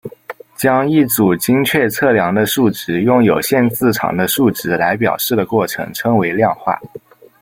[0.55, 6.81] 将一组精确测量的数值用有限字长的数值来表示的过程称为量化。